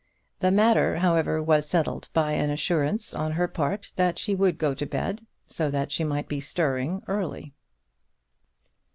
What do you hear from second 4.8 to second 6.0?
bed, so that